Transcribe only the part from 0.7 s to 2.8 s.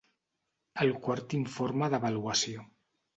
El Quart Informe d'Avaluació.